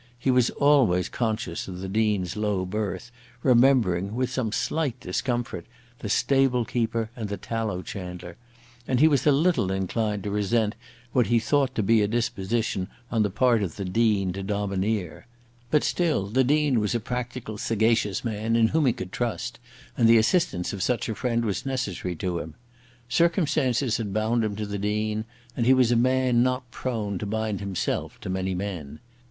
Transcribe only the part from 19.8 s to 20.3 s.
and the